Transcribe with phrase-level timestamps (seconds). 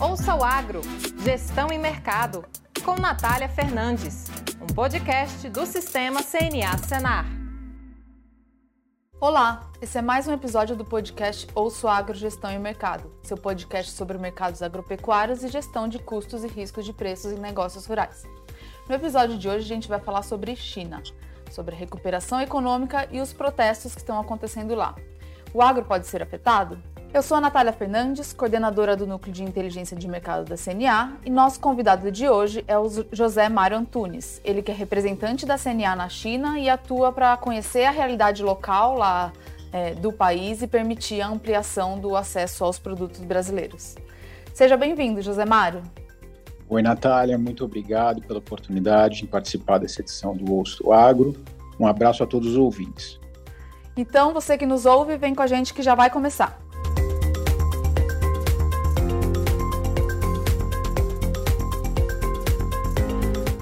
[0.00, 0.80] Ouça o Agro,
[1.22, 2.46] Gestão e Mercado,
[2.82, 7.26] com Natália Fernandes, um podcast do Sistema CNA Senar.
[9.20, 13.92] Olá, esse é mais um episódio do podcast Ouço Agro, Gestão e Mercado, seu podcast
[13.92, 18.24] sobre mercados agropecuários e gestão de custos e riscos de preços em negócios rurais.
[18.88, 21.02] No episódio de hoje a gente vai falar sobre China,
[21.50, 24.94] sobre a recuperação econômica e os protestos que estão acontecendo lá.
[25.52, 26.82] O agro pode ser afetado?
[27.12, 31.30] Eu sou a Natália Fernandes, coordenadora do Núcleo de Inteligência de Mercado da CNA, e
[31.30, 34.40] nosso convidado de hoje é o José Mário Antunes.
[34.44, 38.96] Ele que é representante da CNA na China e atua para conhecer a realidade local
[38.96, 39.32] lá
[39.72, 43.96] é, do país e permitir a ampliação do acesso aos produtos brasileiros.
[44.54, 45.82] Seja bem-vindo, José Mário.
[46.68, 51.34] Oi, Natália, muito obrigado pela oportunidade de participar dessa edição do Ouço Agro.
[51.78, 53.18] Um abraço a todos os ouvintes.
[53.96, 56.69] Então, você que nos ouve, vem com a gente que já vai começar.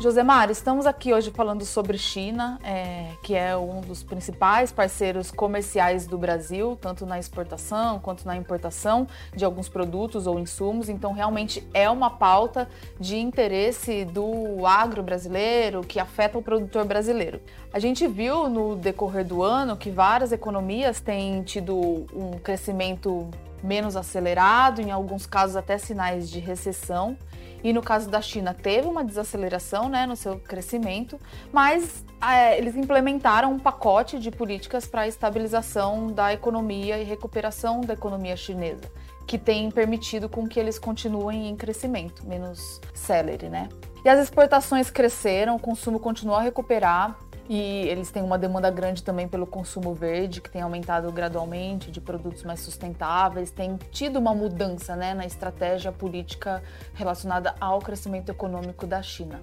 [0.08, 6.06] Josemar, estamos aqui hoje falando sobre China, é, que é um dos principais parceiros comerciais
[6.06, 10.88] do Brasil, tanto na exportação quanto na importação de alguns produtos ou insumos.
[10.88, 12.66] Então, realmente é uma pauta
[12.98, 17.38] de interesse do agro brasileiro que afeta o produtor brasileiro.
[17.70, 23.28] A gente viu no decorrer do ano que várias economias têm tido um crescimento
[23.62, 27.14] menos acelerado, em alguns casos até sinais de recessão.
[27.62, 31.18] E no caso da China, teve uma desaceleração né, no seu crescimento,
[31.52, 37.80] mas é, eles implementaram um pacote de políticas para a estabilização da economia e recuperação
[37.80, 38.90] da economia chinesa,
[39.26, 43.68] que tem permitido com que eles continuem em crescimento, menos celere, né?
[44.04, 49.02] E as exportações cresceram, o consumo continuou a recuperar, e eles têm uma demanda grande
[49.02, 54.34] também pelo consumo verde, que tem aumentado gradualmente, de produtos mais sustentáveis, tem tido uma
[54.34, 59.40] mudança né, na estratégia política relacionada ao crescimento econômico da China.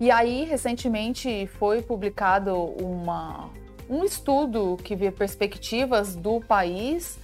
[0.00, 3.48] E aí, recentemente, foi publicado uma,
[3.88, 7.16] um estudo que vê perspectivas do país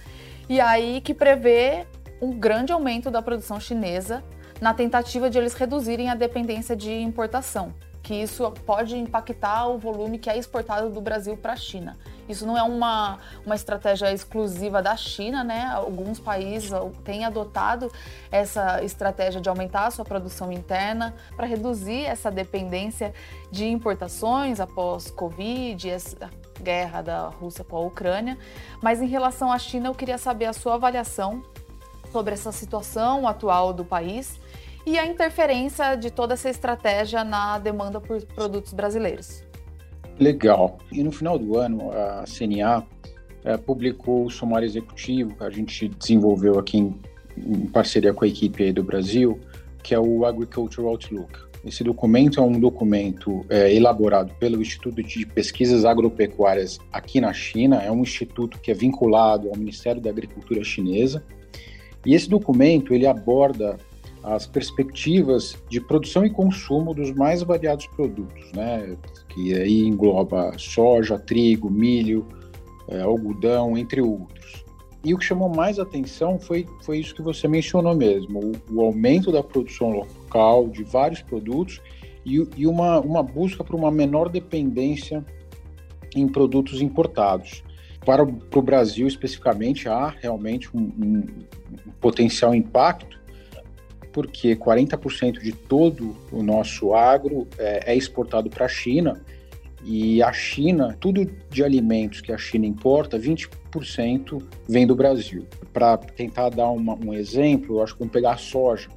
[0.47, 1.85] e aí que prevê
[2.21, 4.23] um grande aumento da produção chinesa
[4.61, 10.19] na tentativa de eles reduzirem a dependência de importação que isso pode impactar o volume
[10.19, 11.97] que é exportado do Brasil para a China.
[12.27, 15.71] Isso não é uma, uma estratégia exclusiva da China, né?
[15.73, 16.69] Alguns países
[17.05, 17.89] têm adotado
[18.29, 23.13] essa estratégia de aumentar a sua produção interna para reduzir essa dependência
[23.49, 26.29] de importações após Covid, essa
[26.61, 28.37] guerra da Rússia com a Ucrânia.
[28.81, 31.41] Mas em relação à China, eu queria saber a sua avaliação
[32.11, 34.42] sobre essa situação atual do país
[34.85, 39.43] e a interferência de toda essa estratégia na demanda por produtos brasileiros.
[40.19, 40.77] Legal.
[40.91, 42.85] E no final do ano, a CNA
[43.43, 46.99] é, publicou o sumário executivo que a gente desenvolveu aqui em,
[47.37, 49.39] em parceria com a equipe do Brasil,
[49.81, 51.33] que é o Agricultural Outlook.
[51.65, 57.81] Esse documento é um documento é, elaborado pelo Instituto de Pesquisas Agropecuárias aqui na China,
[57.81, 61.23] é um instituto que é vinculado ao Ministério da Agricultura chinesa.
[62.05, 63.77] E esse documento ele aborda
[64.23, 68.95] as perspectivas de produção e consumo dos mais variados produtos, né?
[69.29, 72.25] que aí engloba soja, trigo, milho,
[72.87, 74.63] é, algodão, entre outros.
[75.03, 78.81] E o que chamou mais atenção foi, foi isso que você mencionou mesmo, o, o
[78.81, 81.81] aumento da produção local de vários produtos
[82.25, 85.25] e, e uma, uma busca por uma menor dependência
[86.15, 87.61] em produtos importados.
[88.05, 91.23] Para, para o Brasil, especificamente, há realmente um, um,
[91.87, 93.19] um potencial impacto,
[94.13, 99.19] porque 40% de todo o nosso agro é, é exportado para a China
[99.83, 105.45] e a China, tudo de alimentos que a China importa, 20% vem do Brasil.
[105.73, 108.87] Para tentar dar uma, um exemplo, eu acho que vamos pegar a soja.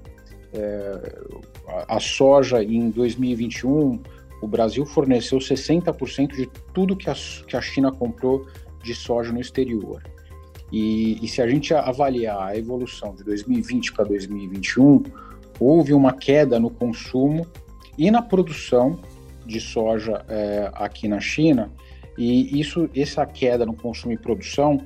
[0.53, 1.19] É,
[1.67, 4.01] a, a soja em 2021,
[4.41, 7.15] o Brasil forneceu 60% de tudo que a,
[7.49, 8.47] que a China comprou
[8.85, 10.03] de soja no exterior.
[10.73, 15.03] E, e se a gente avaliar a evolução de 2020 para 2021,
[15.61, 17.47] houve uma queda no consumo
[17.97, 18.99] e na produção
[19.47, 21.71] de soja é, aqui na China,
[22.19, 24.81] e isso, essa queda no consumo e produção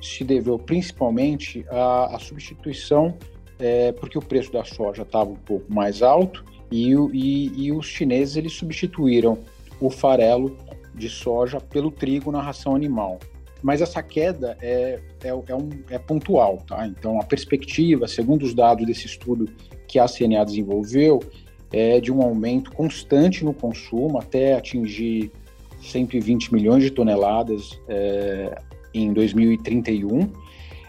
[0.00, 3.16] se deveu principalmente à, à substituição,
[3.58, 7.86] é, porque o preço da soja estava um pouco mais alto e, e, e os
[7.86, 9.38] chineses eles substituíram
[9.80, 10.56] o farelo
[10.94, 13.18] de soja pelo trigo na ração animal
[13.64, 16.86] mas essa queda é, é, é, um, é pontual, tá?
[16.86, 19.50] Então, a perspectiva, segundo os dados desse estudo
[19.88, 21.20] que a CNA desenvolveu,
[21.72, 25.32] é de um aumento constante no consumo até atingir
[25.80, 28.54] 120 milhões de toneladas é,
[28.92, 30.30] em 2031.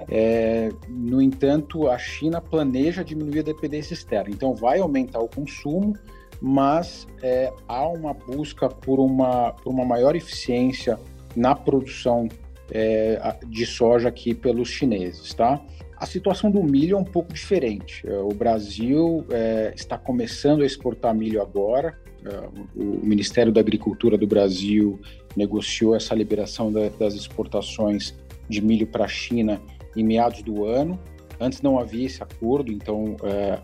[0.09, 5.93] É, no entanto, a China planeja diminuir a dependência externa, então vai aumentar o consumo,
[6.41, 10.99] mas é, há uma busca por uma, por uma maior eficiência
[11.37, 12.27] na produção
[12.71, 15.61] é, de soja aqui pelos chineses, tá?
[15.97, 18.05] A situação do milho é um pouco diferente.
[18.05, 21.97] É, o Brasil é, está começando a exportar milho agora.
[22.25, 24.99] É, o Ministério da Agricultura do Brasil
[25.35, 28.13] negociou essa liberação da, das exportações
[28.49, 29.61] de milho para a China
[29.95, 30.99] em meados do ano.
[31.39, 33.59] Antes não havia esse acordo, então é,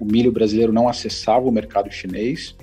[0.00, 2.56] o, o, milho brasileiro não acessava o mercado chinês.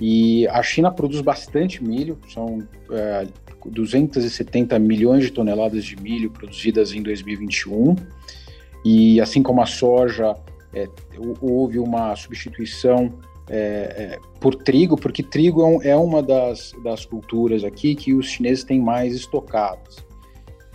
[0.00, 3.26] E a China produz bastante milho, são é,
[3.66, 7.96] 270 milhões de toneladas de milho produzidas em 2021.
[8.84, 10.34] E assim como a soja,
[10.74, 10.88] é,
[11.40, 13.12] houve uma substituição
[13.48, 13.58] é,
[14.14, 18.64] é, por trigo, porque trigo é, é, uma das, das culturas aqui que os chineses
[18.64, 20.04] têm mais estocadas.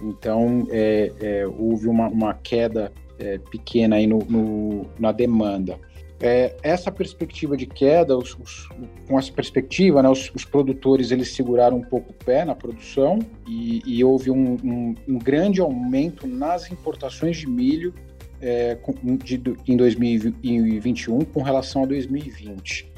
[0.02, 5.80] Então, é, é, houve uma, uma queda é, pequena aí no, no, na demanda.
[6.20, 8.68] É, essa perspectiva de queda, os, os,
[9.08, 13.20] com essa perspectiva, né, os, os, produtores eles seguraram um pouco o pé na produção
[13.48, 17.94] e, e houve um, um, um, grande aumento nas importações de milho
[18.42, 18.80] é,
[19.24, 22.92] de, em 2021 com relação a 2020.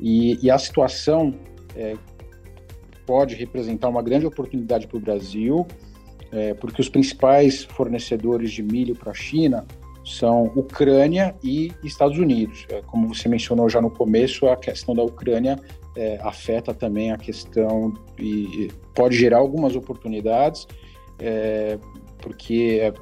[0.00, 1.34] E, e a situação
[1.76, 1.94] é,
[3.06, 5.64] pode representar uma grande oportunidade para o Brasil,
[6.32, 9.64] é, porque os principais fornecedores de milho para a China
[10.06, 12.64] são Ucrânia e Estados Unidos.
[12.70, 15.58] É, como você mencionou já no começo, a questão da Ucrânia
[15.96, 20.68] é, afeta também a questão e pode gerar algumas oportunidades,
[21.18, 21.76] é,
[22.18, 22.92] porque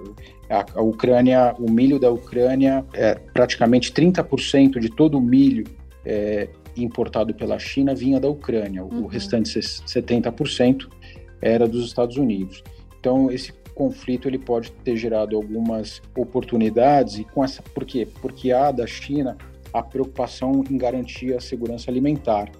[0.48, 5.64] a, a, Ucrânia, o milho da Ucrânia, é praticamente 30% de todo o milho
[6.06, 9.04] é, importado pela China vinha da Ucrânia, uhum.
[9.04, 10.88] o restante 70%
[11.42, 12.64] era dos Estados Unidos.
[12.98, 18.06] Então, esse conflito ele pode ter gerado algumas oportunidades e com essa por quê?
[18.20, 19.36] Porque há da China
[19.72, 22.50] a preocupação em garantir a segurança alimentar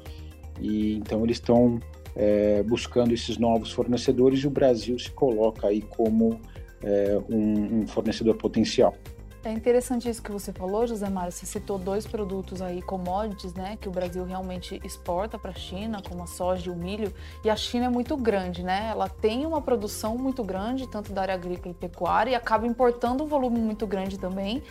[0.61, 1.79] e então eles estão
[2.17, 6.41] é, buscando esses novos fornecedores e o Brasil se coloca aí como
[6.83, 8.95] é, um, um fornecedor potencial.
[9.45, 11.31] É interessante isso que você falou, José Mário.
[11.31, 16.01] Você citou dois produtos aí, commodities, né, que o Brasil realmente exporta para a China,
[16.01, 17.13] como a soja e o milho.
[17.45, 18.89] E a China é muito grande, né?
[18.91, 23.23] Ela tem uma produção muito grande, tanto da área agrícola e pecuária, e acaba importando
[23.23, 24.63] um volume muito grande também,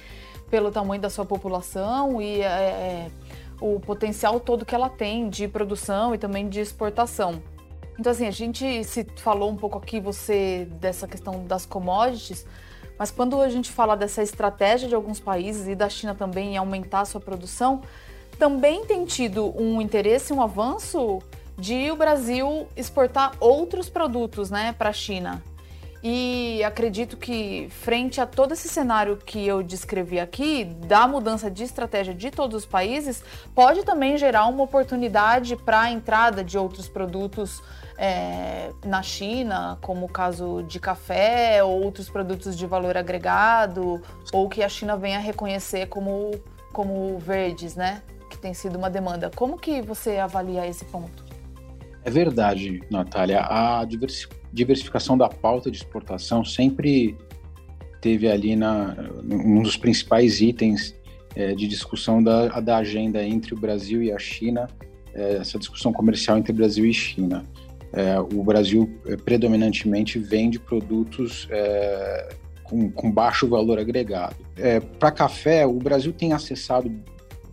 [0.49, 3.11] pelo tamanho da sua população e é, é,
[3.61, 7.43] o potencial todo que ela tem de produção e também de exportação.
[7.99, 12.43] Então, assim, a gente se falou um pouco aqui, você, dessa questão das commodities.
[13.03, 16.57] Mas quando a gente fala dessa estratégia de alguns países e da China também em
[16.57, 17.81] aumentar a sua produção,
[18.39, 21.21] também tem tido um interesse, um avanço
[21.57, 25.43] de o Brasil exportar outros produtos né, para a China.
[26.01, 31.65] E acredito que, frente a todo esse cenário que eu descrevi aqui, da mudança de
[31.65, 33.21] estratégia de todos os países,
[33.53, 37.61] pode também gerar uma oportunidade para a entrada de outros produtos
[37.97, 44.01] é, na China, como o caso de café ou outros produtos de valor agregado,
[44.31, 46.31] ou que a China venha reconhecer como,
[46.71, 48.01] como verdes, né?
[48.29, 49.31] Que tem sido uma demanda.
[49.35, 51.23] Como que você avalia esse ponto?
[52.03, 53.41] É verdade, Natália.
[53.41, 53.85] A
[54.51, 57.17] diversificação da pauta de exportação sempre
[58.01, 60.93] teve ali na, um dos principais itens
[61.35, 64.67] é, de discussão da, da agenda entre o Brasil e a China,
[65.13, 67.45] é, essa discussão comercial entre Brasil e China
[67.93, 72.29] é, o Brasil é, predominantemente vende produtos é,
[72.63, 74.35] com, com, baixo valor agregado.
[74.57, 76.91] É, Para café, o Brasil tem acessado,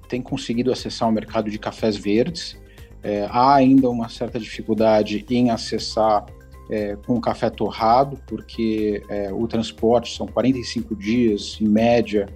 [0.09, 2.59] tem conseguido acessar o mercado de cafés verdes.
[3.03, 6.25] É, há ainda uma certa dificuldade em acessar
[6.71, 12.29] é, com café torrado, porque o transporte são 45 dias em média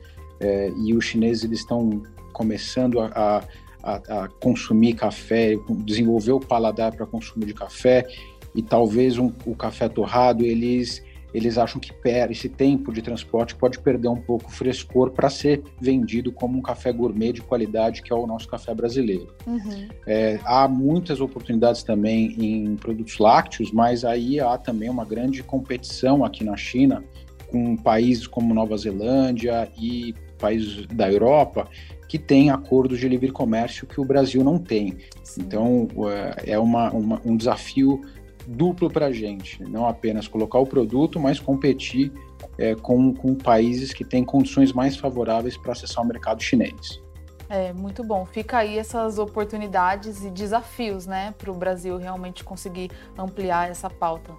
[0.85, 3.45] e os chineses eles estão começando a, a
[3.85, 8.07] a, a consumir café, desenvolver o paladar para consumo de café
[8.55, 11.03] e talvez um, o café torrado eles
[11.35, 15.29] eles acham que per, esse tempo de transporte pode perder um pouco o frescor para
[15.29, 19.35] ser vendido como um café gourmet de qualidade, que é o nosso café brasileiro.
[19.45, 19.89] Uhum.
[20.07, 26.25] É, há muitas oportunidades também em produtos lácteos, mas aí há também uma grande competição
[26.25, 27.03] aqui na China
[27.51, 31.69] com países como Nova Zelândia e países da Europa
[32.09, 34.99] que tem acordos de livre comércio que o Brasil não tem.
[35.23, 35.43] Sim.
[35.43, 38.01] Então, é, é uma, uma, um desafio
[38.47, 42.13] duplo para a gente, não apenas colocar o produto, mas competir
[42.59, 47.03] é, com, com países que têm condições mais favoráveis para acessar o mercado chinês.
[47.49, 48.25] É, muito bom.
[48.25, 54.33] Fica aí essas oportunidades e desafios, né, para o Brasil realmente conseguir ampliar essa pauta.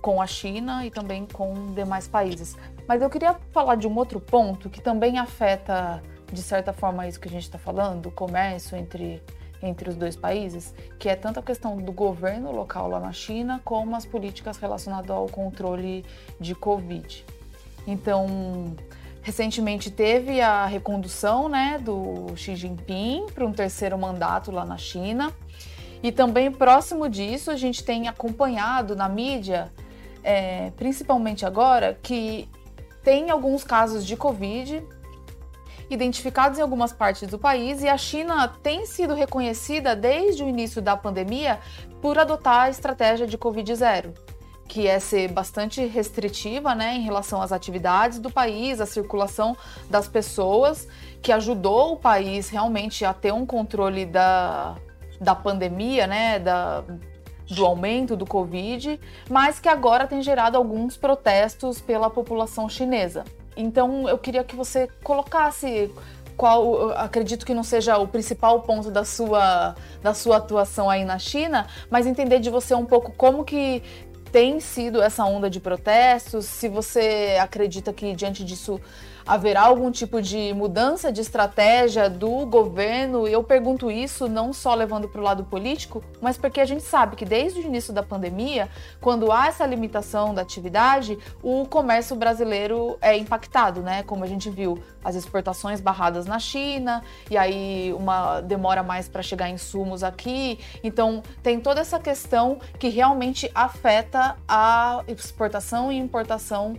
[0.00, 2.58] com a China e também com demais países.
[2.86, 6.02] Mas eu queria falar de um outro ponto que também afeta,
[6.34, 9.22] de certa forma, isso que a gente está falando, o comércio entre,
[9.62, 13.60] entre os dois países, que é tanto a questão do governo local lá na China,
[13.64, 16.04] como as políticas relacionadas ao controle
[16.38, 17.24] de Covid.
[17.86, 18.74] Então,
[19.22, 25.32] recentemente teve a recondução né, do Xi Jinping para um terceiro mandato lá na China.
[26.02, 29.72] E também próximo disso, a gente tem acompanhado na mídia,
[30.22, 32.48] é, principalmente agora, que
[33.02, 34.82] tem alguns casos de Covid
[35.90, 40.80] identificados em algumas partes do país e a China tem sido reconhecida desde o início
[40.80, 41.58] da pandemia
[42.00, 44.14] por adotar a estratégia de Covid zero
[44.66, 49.56] que é ser bastante restritiva né, em relação às atividades do país, a circulação
[49.90, 50.88] das pessoas,
[51.22, 54.76] que ajudou o país realmente a ter um controle da,
[55.20, 56.82] da pandemia, né, da,
[57.50, 58.98] do aumento do Covid,
[59.28, 63.24] mas que agora tem gerado alguns protestos pela população chinesa.
[63.56, 65.90] Então eu queria que você colocasse
[66.36, 71.18] qual acredito que não seja o principal ponto da sua, da sua atuação aí na
[71.18, 73.82] China, mas entender de você um pouco como que
[74.32, 78.80] tem sido essa onda de protestos, se você acredita que diante disso
[79.26, 83.26] haverá algum tipo de mudança de estratégia do governo?
[83.26, 87.16] Eu pergunto isso não só levando para o lado político, mas porque a gente sabe
[87.16, 88.68] que desde o início da pandemia,
[89.00, 94.02] quando há essa limitação da atividade, o comércio brasileiro é impactado, né?
[94.02, 99.22] Como a gente viu, as exportações barradas na China, e aí uma demora mais para
[99.22, 100.58] chegar insumos aqui.
[100.82, 106.76] Então, tem toda essa questão que realmente afeta a exportação e importação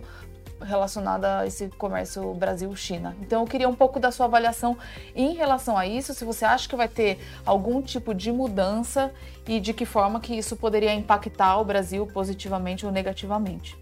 [0.60, 3.16] relacionada a esse comércio Brasil-China.
[3.20, 4.76] Então eu queria um pouco da sua avaliação
[5.14, 9.12] em relação a isso, se você acha que vai ter algum tipo de mudança
[9.46, 13.76] e de que forma que isso poderia impactar o Brasil positivamente ou negativamente.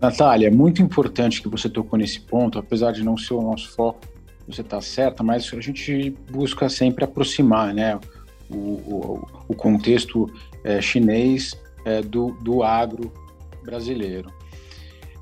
[0.00, 3.70] Natália, é muito importante que você tocou nesse ponto, apesar de não ser o nosso
[3.74, 4.00] foco,
[4.48, 7.98] você está certa, mas a gente busca sempre aproximar né,
[8.50, 10.28] o, o, o contexto
[10.64, 11.54] é, chinês
[11.84, 13.12] é, do, do agro
[13.64, 14.32] brasileiro.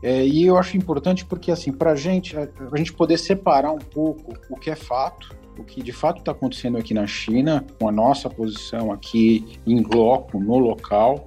[0.02, 4.34] É, e eu acho importante porque, assim, para gente, a gente poder separar um pouco
[4.48, 7.92] o que é fato, o que de fato está acontecendo aqui na China, com a
[7.92, 11.26] nossa posição aqui em loco, no local,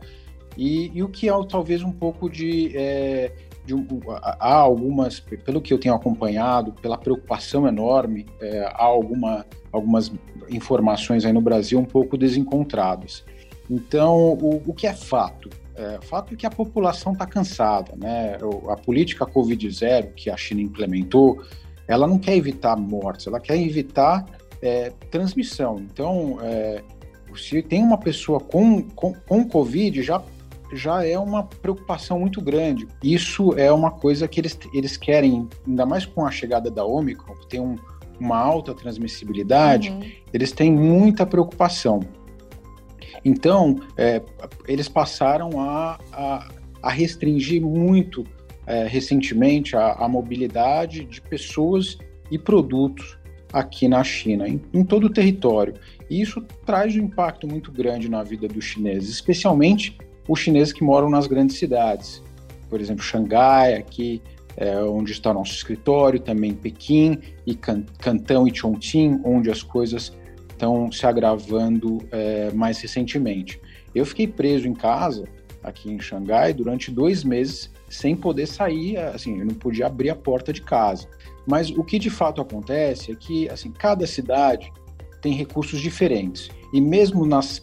[0.58, 3.32] e, e o que é talvez um pouco de, é,
[3.65, 3.74] de
[4.39, 10.12] há algumas, pelo que eu tenho acompanhado, pela preocupação enorme, é, há alguma, algumas
[10.50, 13.24] informações aí no Brasil um pouco desencontradas.
[13.70, 15.50] Então, o, o que é fato?
[15.75, 18.38] É, o fato é que a população está cansada, né?
[18.70, 21.42] A política Covid-0 que a China implementou,
[21.88, 24.25] ela não quer evitar mortes, ela quer evitar
[24.62, 25.77] é, transmissão.
[25.80, 26.84] Então, é,
[27.36, 30.22] se tem uma pessoa com, com, com Covid, já,
[30.74, 32.88] já é uma preocupação muito grande.
[33.03, 37.36] Isso é uma coisa que eles, eles querem, ainda mais com a chegada da Omicron,
[37.36, 37.77] que tem um,
[38.20, 40.01] uma alta transmissibilidade, uhum.
[40.34, 42.00] eles têm muita preocupação.
[43.25, 44.22] Então, é,
[44.68, 46.48] eles passaram a, a,
[46.82, 48.25] a restringir muito
[48.65, 51.98] é, recentemente a, a, mobilidade de pessoas
[52.32, 53.18] e produtos
[53.51, 55.75] aqui na China, em, em todo o território.
[56.10, 60.84] E isso traz um impacto muito grande na vida dos chineses, especialmente os chineses que
[60.84, 62.22] moram nas grandes cidades.
[62.70, 64.22] Por exemplo, Xangai, aqui
[64.56, 70.13] é, onde está nosso escritório, também Pequim, e Cantão e Chongqing, onde as coisas
[70.63, 73.60] estão se agravando é, mais recentemente.
[73.93, 75.25] Eu fiquei preso em casa,
[75.62, 80.15] aqui em Xangai, durante dois meses, sem poder sair, assim, eu não podia abrir a
[80.15, 81.08] porta de casa.
[81.46, 84.72] Mas o que de fato acontece é que, assim, cada cidade
[85.22, 86.50] tem recursos diferentes.
[86.74, 87.62] E mesmo nas,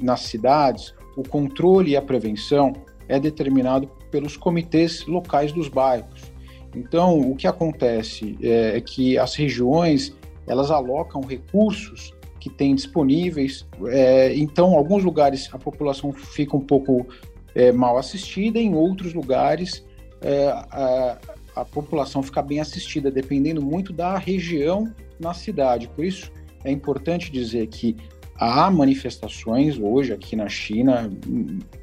[0.00, 2.72] nas cidades, o controle e a prevenção
[3.08, 6.32] é determinado pelos comitês locais dos bairros.
[6.74, 10.16] Então, o que acontece é, é que as regiões
[10.46, 13.66] elas alocam recursos que tem disponíveis.
[13.86, 17.06] É, então, alguns lugares a população fica um pouco
[17.54, 19.84] é, mal assistida, em outros lugares
[20.20, 21.18] é, a,
[21.54, 25.88] a, população fica bem assistida, dependendo muito da região na cidade.
[25.88, 26.32] Por isso,
[26.64, 27.96] é importante dizer que
[28.36, 31.10] há manifestações hoje aqui na China,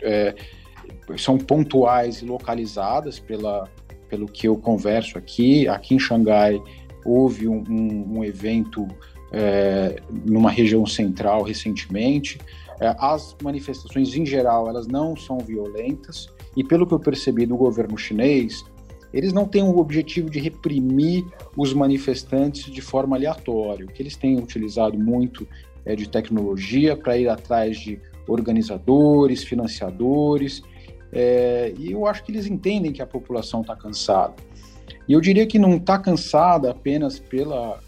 [0.01, 0.35] é,
[1.17, 3.69] são pontuais e localizadas pela,
[4.09, 5.67] pelo que eu converso aqui.
[5.67, 6.61] Aqui em Xangai
[7.05, 8.87] houve um, um, um evento
[9.31, 12.39] é, numa região central recentemente.
[12.79, 17.57] É, as manifestações, em geral, elas não são violentas, e pelo que eu percebi do
[17.57, 18.63] governo chinês,
[19.13, 21.23] eles não têm o objetivo de reprimir
[21.55, 23.85] os manifestantes de forma aleatória.
[23.85, 25.47] O que eles têm utilizado muito
[25.85, 30.61] é de tecnologia para ir atrás de organizadores, financiadores,
[31.17, 34.35] É, e eu acho que eles entendem que a população está cansada.
[35.07, 37.79] E eu diria que não está cansada apenas pela,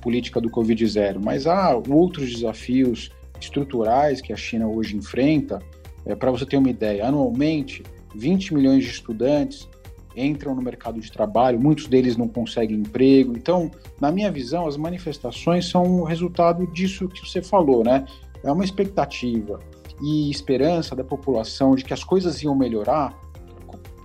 [0.00, 5.58] política do Covid-0, mas há outros desafios estruturais que a China hoje enfrenta.
[6.04, 7.82] É, Para você ter uma ideia, anualmente,
[8.14, 9.68] 20 milhões de estudantes
[10.16, 13.34] entram no mercado de trabalho, muitos deles não conseguem emprego.
[13.36, 18.04] Então, na minha visão, as manifestações são o resultado disso que você falou, né?
[18.44, 19.58] É uma expectativa
[20.02, 23.16] e esperança da população de que as coisas iam melhorar,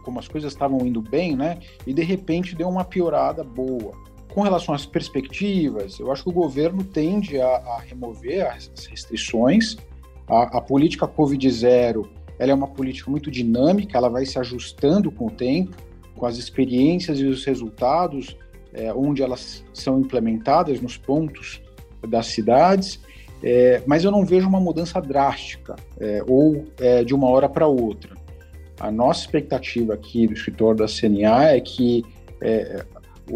[0.03, 1.59] como as coisas estavam indo bem, né?
[1.85, 3.93] E de repente deu uma piorada boa.
[4.37, 9.77] Com relação às perspectivas, eu acho que o governo tende a, a remover as restrições.
[10.27, 15.25] A, a política Covid-0 ela é uma política muito dinâmica, ela vai se ajustando com
[15.25, 15.75] o tempo
[16.15, 18.37] com as experiências e os resultados
[18.73, 21.59] é, onde elas são implementadas nos pontos
[22.07, 22.99] das cidades,
[23.41, 27.65] é, mas eu não vejo uma mudança drástica é, ou é, de uma hora para
[27.65, 28.15] outra.
[28.79, 32.05] A nossa expectativa aqui do escritório da CNA é que
[32.39, 32.85] é,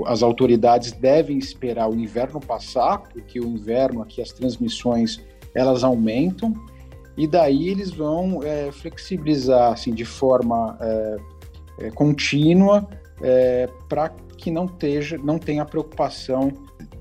[0.06, 5.22] as autoridades devem esperar o inverno passar, porque o inverno aqui as transmissões
[5.54, 6.54] elas aumentam
[7.18, 10.78] e daí eles vão é, flexibilizar assim de forma
[11.80, 12.88] é, contínua
[13.22, 16.52] é, para que não, teja, não tenha preocupação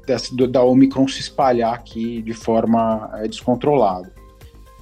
[0.07, 4.13] dessa, do, da Omicron se espalhar aqui de forma é, descontrolada.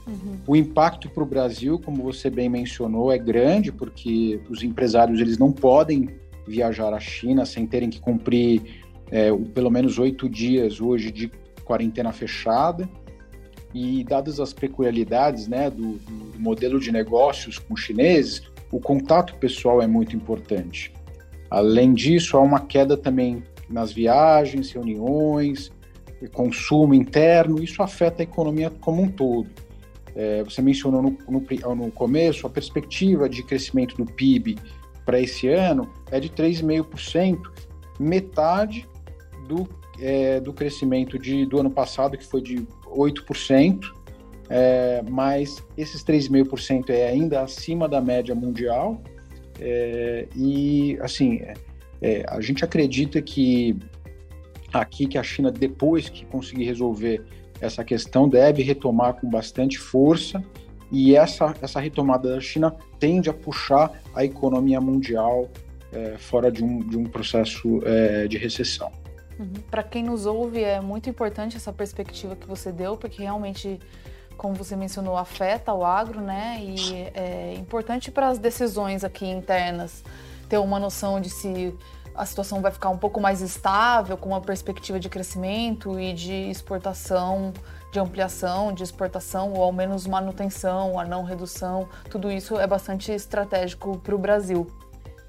[0.06, 0.38] Uhum.
[0.46, 5.36] O impacto para o Brasil, como você bem mencionou, é grande porque os empresários eles
[5.36, 6.08] não podem
[6.49, 11.31] viajar à China sem terem que cumprir é, pelo menos oito dias hoje de
[11.64, 12.88] quarentena fechada.
[13.75, 19.83] E dadas as peculiaridades né, do, do modelo de negócios com chineses, o contato pessoal
[19.83, 20.93] é muito importante.
[21.50, 25.71] Além disso, há uma queda também nas viagens, reuniões,
[26.33, 29.49] consumo interno, isso afeta a economia como um todo.
[30.17, 34.57] É, você mencionou no, no, no, começo a perspectiva de crescimento do PIB
[35.08, 37.40] para esse ano é de 3,5%,
[37.98, 38.86] metade
[39.48, 39.66] do,
[39.98, 43.90] é, do crescimento de, do ano passado, que foi de 8%,
[44.50, 49.02] é, mas esses 3,5% é ainda acima da média mundial.
[49.58, 51.40] É, e, assim,
[52.02, 53.78] é, a gente acredita que
[54.75, 57.25] aqui que a China, depois que conseguir resolver
[57.62, 60.44] essa questão, deve retomar com bastante força.
[60.90, 65.48] E essa, essa retomada da China tende a puxar a economia mundial
[65.92, 68.90] é, fora de um, de um processo é, de recessão.
[69.38, 69.52] Uhum.
[69.70, 73.78] Para quem nos ouve, é muito importante essa perspectiva que você deu, porque realmente
[74.38, 76.58] como você mencionou, afeta o agro, né?
[76.62, 80.04] E é importante para as decisões aqui internas
[80.48, 81.74] ter uma noção de se
[82.14, 86.32] a situação vai ficar um pouco mais estável, com uma perspectiva de crescimento e de
[86.32, 87.52] exportação,
[87.90, 91.88] de ampliação, de exportação, ou ao menos manutenção, a não redução.
[92.10, 94.66] Tudo isso é bastante estratégico para o Brasil.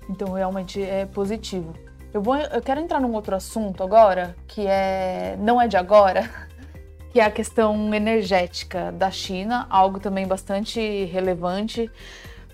[0.10, 1.74] Então, realmente é positivo.
[2.14, 6.30] Eu, vou, eu quero entrar num outro assunto agora, que é não é de agora,
[7.12, 11.90] que é a questão energética da China, algo também bastante relevante.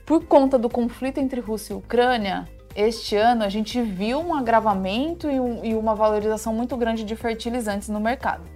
[0.06, 5.32] Por conta do conflito entre Rússia e Ucrânia, este ano a gente viu um agravamento
[5.32, 8.55] e, um, e uma valorização muito grande de fertilizantes no mercado.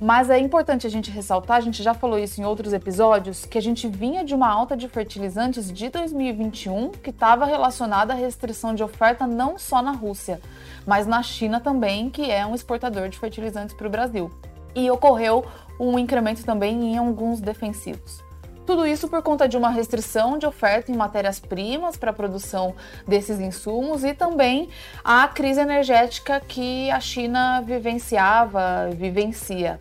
[0.00, 3.58] Mas é importante a gente ressaltar, a gente já falou isso em outros episódios, que
[3.58, 8.74] a gente vinha de uma alta de fertilizantes de 2021 que estava relacionada à restrição
[8.74, 10.40] de oferta não só na Rússia,
[10.86, 14.30] mas na China também, que é um exportador de fertilizantes para o Brasil
[14.74, 15.44] e ocorreu
[15.80, 18.22] um incremento também em alguns defensivos.
[18.64, 22.74] Tudo isso por conta de uma restrição de oferta em matérias-primas para a produção
[23.06, 24.68] desses insumos e também
[25.02, 29.80] a crise energética que a China vivenciava, vivencia.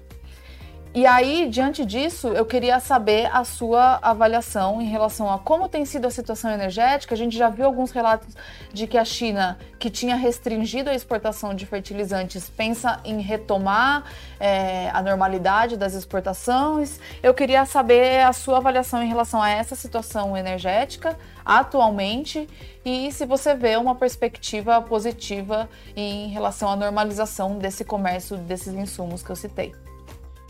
[0.93, 5.86] E aí, diante disso, eu queria saber a sua avaliação em relação a como tem
[5.86, 7.13] sido a situação energética.
[7.13, 8.36] A gente já viu alguns relatos
[8.73, 14.06] de que a China, que tinha restringido a exportação de fertilizantes, pensa em retomar
[14.39, 17.00] é, a normalidade das exportações.
[17.21, 22.47] Eu queria saber a sua avaliação em relação a essa situação energética atualmente
[22.84, 29.21] e se você vê uma perspectiva positiva em relação à normalização desse comércio desses insumos
[29.21, 29.87] que eu citei.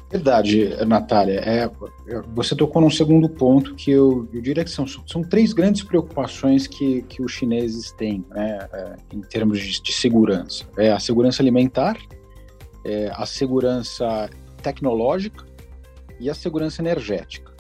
[0.10, 1.42] Verdade, Natália.
[1.42, 1.70] É,
[2.34, 6.66] você tocou num segundo ponto que eu, eu diria que são, são três grandes preocupações
[6.66, 10.66] que, que os chineses têm né, é, em termos de, de, segurança.
[10.78, 11.98] É a segurança alimentar,
[12.86, 14.30] é a segurança
[14.64, 15.46] tecnológica
[16.20, 17.52] e a segurança energética.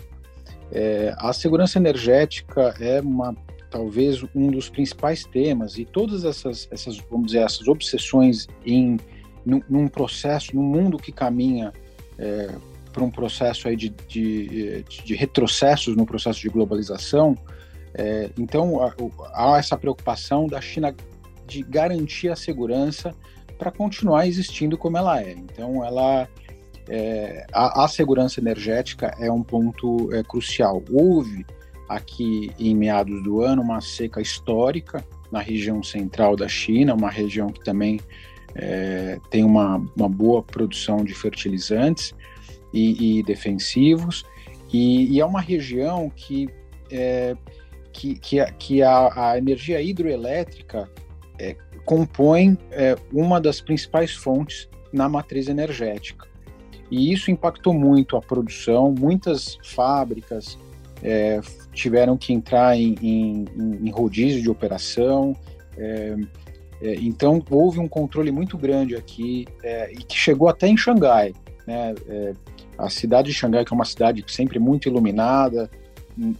[0.72, 3.36] É, a segurança energética é uma
[3.70, 8.98] talvez um dos principais temas e todas essas, essas vamos dizer, essas obsessões em
[9.46, 11.74] num, num processo, num mundo que caminha
[12.18, 12.56] é,
[12.92, 17.36] para um processo aí de, de, de, retrocessos no processo de globalização,
[18.00, 18.80] É, então,
[19.34, 20.94] há essa preocupação da China
[21.48, 23.12] de garantir a segurança
[23.58, 25.32] para continuar existindo como ela é.
[25.32, 26.28] Então, ela
[26.90, 30.84] é, a, a, segurança energética é um ponto é, crucial.
[30.92, 31.46] Houve
[31.90, 37.50] aqui em meados do ano uma seca histórica na região central da China, uma região
[37.50, 38.00] que também
[38.58, 42.14] é, tem uma, uma, boa produção de fertilizantes
[42.74, 44.26] e, e defensivos,
[44.74, 46.50] e, e, é uma região que,
[46.92, 47.36] é,
[47.94, 50.90] que, que, a, que a, a energia hidroelétrica
[51.40, 56.28] é, compõe é, uma das principais fontes na matriz energética.
[56.90, 60.58] E isso impactou muito a produção, muitas fábricas
[61.04, 61.40] é,
[61.74, 63.46] tiveram que entrar em, em,
[63.84, 65.36] em rodízio de operação.
[66.82, 71.34] É, então, houve um controle muito grande aqui é, e que chegou até em Xangai.
[71.66, 71.96] Né?
[72.08, 72.34] É,
[72.78, 75.70] a cidade de Xangai, que é uma cidade sempre muito iluminada,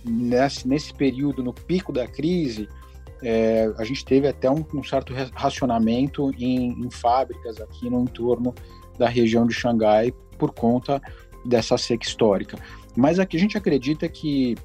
[0.06, 2.68] nesse, nesse período, no pico da crise,
[3.24, 8.54] é, a gente teve até um, um certo racionamento em, em, fábricas aqui no entorno
[8.98, 11.02] da região de Xangai por conta
[11.46, 12.58] dessa seca histórica.
[12.96, 14.56] Mas aqui a gente acredita que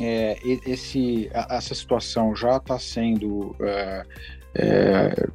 [0.00, 4.04] é, esse, essa situação já está sendo é,
[4.58, 5.28] é,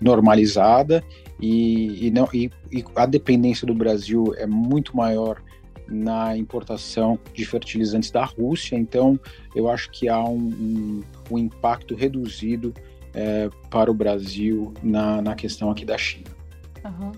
[0.00, 1.02] normalizada
[1.40, 5.40] e, e, não, e, e, a dependência do Brasil é muito maior
[5.88, 9.18] na importação de fertilizantes da Rússia, então
[9.54, 12.74] eu acho que há um, um, um impacto reduzido
[13.14, 16.26] é, para o Brasil na, na questão aqui da China.
[16.84, 17.12] Uhum.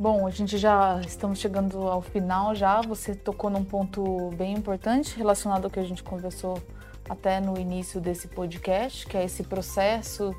[0.00, 2.80] Bom, a gente já estamos chegando ao final já.
[2.82, 6.62] Você tocou num ponto bem importante relacionado ao que a gente conversou
[7.08, 10.34] até no início desse podcast, que é esse processo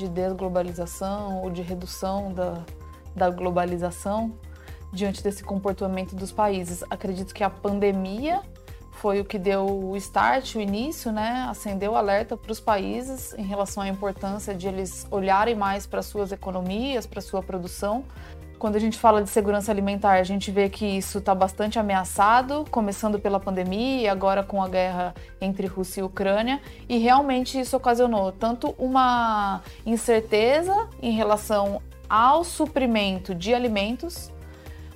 [0.00, 2.64] de desglobalização ou de redução da,
[3.14, 4.32] da globalização
[4.92, 6.82] diante desse comportamento dos países.
[6.88, 8.40] Acredito que a pandemia
[8.92, 11.46] foi o que deu o start, o início, né?
[11.48, 16.02] Acendeu o alerta para os países em relação à importância de eles olharem mais para
[16.02, 18.04] suas economias, para sua produção.
[18.58, 22.66] Quando a gente fala de segurança alimentar, a gente vê que isso está bastante ameaçado,
[22.70, 27.74] começando pela pandemia e agora com a guerra entre Rússia e Ucrânia, e realmente isso
[27.74, 34.30] ocasionou tanto uma incerteza em relação ao suprimento de alimentos,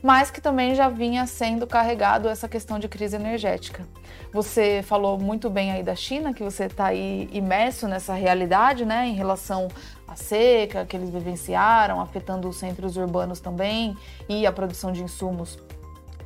[0.04, 3.86] mas que também já vinha sendo carregado essa questão de crise energética.
[4.34, 9.06] Você falou muito bem aí da China, que você está aí imerso nessa realidade, né,
[9.06, 9.66] em relação
[10.06, 13.96] à seca que eles vivenciaram, afetando os centros urbanos também
[14.28, 15.58] e a produção de insumos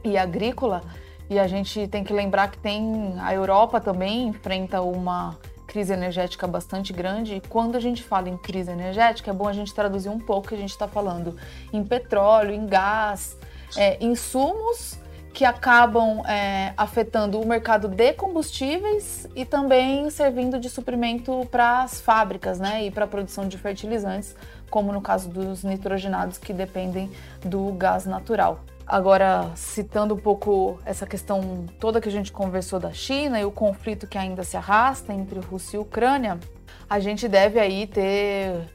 [0.02, 0.82] e agrícola.
[1.30, 5.38] E a gente tem que lembrar que tem a Europa também enfrenta uma
[5.68, 7.36] crise energética bastante grande.
[7.36, 10.46] E quando a gente fala em crise energética, é bom a gente traduzir um pouco
[10.46, 11.36] o que a gente está falando
[11.72, 13.36] em petróleo, em gás,
[13.76, 14.98] é, insumos
[15.32, 22.00] que acabam é, afetando o mercado de combustíveis e também servindo de suprimento para as
[22.00, 24.34] fábricas né, e para a produção de fertilizantes,
[24.68, 27.08] como no caso dos nitrogenados que dependem
[27.44, 28.64] do gás natural.
[28.84, 33.50] Agora, citando um pouco essa questão toda que a gente conversou da China e o
[33.50, 36.40] conflito que ainda se arrasta entre Rússia e Ucrânia,
[36.88, 38.66] a gente deve aí ter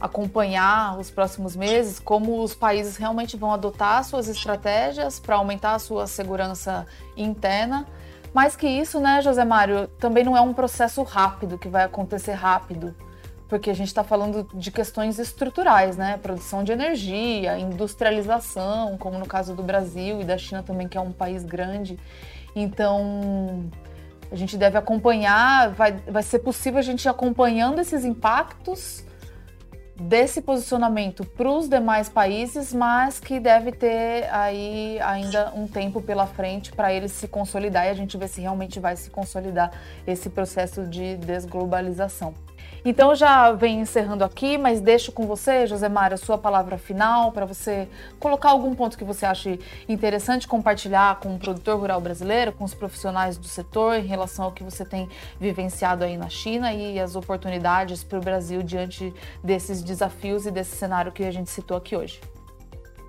[0.00, 5.78] acompanhar os próximos meses como os países realmente vão adotar suas estratégias para aumentar a
[5.78, 6.86] sua segurança
[7.16, 7.86] interna.
[8.32, 12.32] Mais que isso, né, José Mário, também não é um processo rápido que vai acontecer
[12.32, 12.94] rápido,
[13.48, 16.16] porque a gente está falando de questões estruturais, né?
[16.22, 21.00] Produção de energia, industrialização, como no caso do Brasil e da China também, que é
[21.00, 21.98] um país grande.
[22.54, 23.68] Então,
[24.30, 29.04] a gente deve acompanhar, vai, vai ser possível a gente ir acompanhando esses impactos
[30.00, 36.26] desse posicionamento para os demais países, mas que deve ter aí ainda um tempo pela
[36.26, 39.70] frente para ele se consolidar e a gente ver se realmente vai se consolidar
[40.06, 42.34] esse processo de desglobalização.
[42.84, 47.30] Então já venho encerrando aqui, mas deixo com você, José Mário, a sua palavra final
[47.32, 47.86] para você
[48.18, 52.72] colocar algum ponto que você ache interessante compartilhar com o produtor rural brasileiro, com os
[52.72, 57.14] profissionais do setor em relação ao que você tem vivenciado aí na China e as
[57.16, 59.12] oportunidades para o Brasil diante
[59.44, 62.20] desses desafios e desse cenário que a gente citou aqui hoje.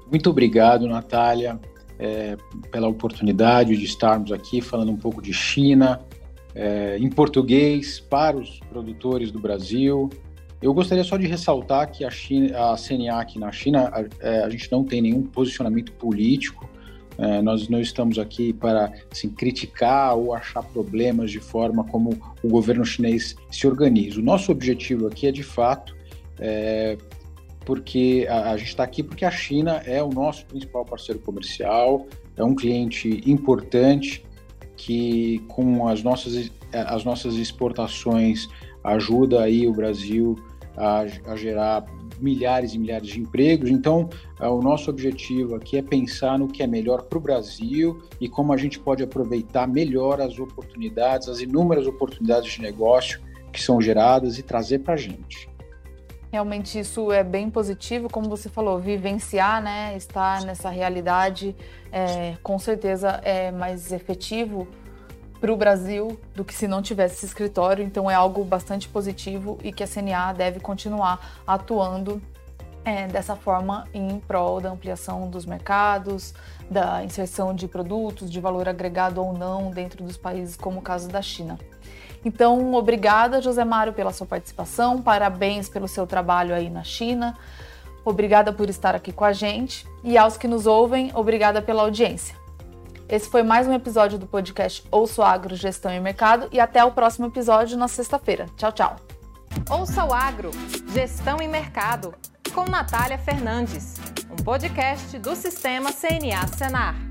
[0.10, 1.58] Muito obrigado, Natália,
[1.98, 2.36] é,
[2.70, 6.02] pela oportunidade de estarmos aqui falando um pouco de China,
[6.56, 10.10] é, em português para os produtores do Brasil.
[10.62, 14.44] Eu gostaria só de ressaltar que a, China, a CNA aqui na China, a, é,
[14.44, 16.70] a gente não tem nenhum posicionamento político,
[17.18, 22.48] é, nós não estamos aqui para assim, criticar ou achar problemas de forma como o
[22.48, 24.20] governo chinês se organiza.
[24.20, 25.96] O nosso objetivo aqui é, de fato,
[26.40, 26.98] é,
[27.66, 32.08] porque a, a gente está aqui porque a China é o nosso principal parceiro comercial,
[32.36, 34.24] é um cliente importante
[34.84, 38.48] que com as nossas, as nossas exportações
[38.84, 40.36] ajuda aí o Brasil
[40.76, 41.86] a, a gerar
[42.20, 43.70] milhares e milhares de empregos.
[43.70, 48.02] Então, é, o nosso objetivo aqui é pensar no que é melhor para o Brasil
[48.20, 53.62] e como a gente pode aproveitar melhor as oportunidades, as inúmeras oportunidades de negócio que
[53.62, 55.48] são geradas e trazer para a gente.
[56.32, 61.54] Realmente isso é bem positivo, como você falou, vivenciar, né, estar nessa realidade,
[61.92, 64.66] é, com certeza é mais efetivo
[65.42, 67.84] para o Brasil do que se não tivesse esse escritório.
[67.84, 72.22] Então é algo bastante positivo e que a CNA deve continuar atuando
[72.86, 76.34] é, dessa forma em prol da ampliação dos mercados,
[76.70, 81.10] da inserção de produtos de valor agregado ou não dentro dos países, como o caso
[81.10, 81.60] da China.
[82.24, 87.36] Então, obrigada, José Mário, pela sua participação, parabéns pelo seu trabalho aí na China,
[88.06, 92.36] obrigada por estar aqui com a gente e aos que nos ouvem, obrigada pela audiência.
[93.10, 96.92] Esse foi mais um episódio do podcast Ouço Agro, Gestão e Mercado e até o
[96.92, 98.46] próximo episódio na sexta-feira.
[98.56, 98.96] Tchau, tchau.
[99.70, 100.52] Ouça o Agro,
[100.94, 102.14] Gestão e Mercado,
[102.54, 103.96] com Natália Fernandes,
[104.32, 107.11] um podcast do Sistema CNA Senar.